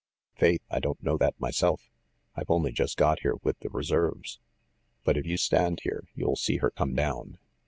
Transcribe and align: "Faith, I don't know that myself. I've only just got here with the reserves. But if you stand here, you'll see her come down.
"Faith, 0.33 0.63
I 0.71 0.79
don't 0.79 1.03
know 1.03 1.15
that 1.17 1.39
myself. 1.39 1.91
I've 2.35 2.49
only 2.49 2.71
just 2.71 2.97
got 2.97 3.19
here 3.19 3.35
with 3.43 3.59
the 3.59 3.69
reserves. 3.69 4.39
But 5.03 5.15
if 5.15 5.27
you 5.27 5.37
stand 5.37 5.81
here, 5.83 6.05
you'll 6.15 6.37
see 6.37 6.57
her 6.57 6.71
come 6.71 6.95
down. 6.95 7.37